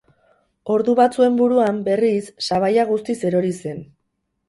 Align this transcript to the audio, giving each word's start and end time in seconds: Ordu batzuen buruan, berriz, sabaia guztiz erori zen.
Ordu 0.75 0.95
batzuen 1.01 1.37
buruan, 1.43 1.83
berriz, 1.91 2.25
sabaia 2.49 2.89
guztiz 2.91 3.21
erori 3.33 3.57
zen. 3.63 3.89